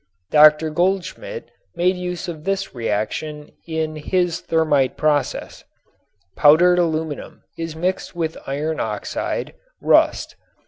Dr. 0.31 0.71
Goldschmidt 0.71 1.51
made 1.75 1.95
use 1.95 2.27
of 2.27 2.43
this 2.43 2.73
reaction 2.73 3.51
in 3.67 3.97
his 3.97 4.39
thermit 4.41 4.97
process. 4.97 5.63
Powdered 6.35 6.79
aluminum 6.79 7.43
is 7.55 7.75
mixed 7.75 8.15
with 8.15 8.35
iron 8.47 8.79
oxide 8.79 9.53
(rust). 9.79 10.35